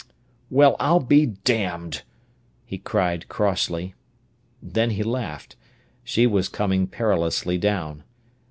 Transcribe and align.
"Well, 0.49 0.75
I'll 0.79 0.99
be 0.99 1.27
damned!" 1.27 2.01
he 2.65 2.79
cried 2.79 3.29
crossly. 3.29 3.93
Then 4.59 4.89
he 4.89 5.03
laughed. 5.03 5.55
She 6.03 6.25
was 6.25 6.49
coming 6.49 6.87
perilously 6.87 7.59
down. 7.59 8.03